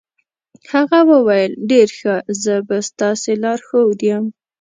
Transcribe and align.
هغه 0.73 0.99
وویل 1.11 1.51
ډېر 1.71 1.87
ښه، 1.97 2.15
زه 2.43 2.55
به 2.67 2.77
ستاسې 2.89 3.31
لارښود 3.43 3.99
یم. 4.09 4.25